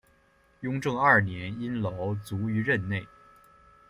[0.61, 3.05] 雍正二年因劳卒于任内。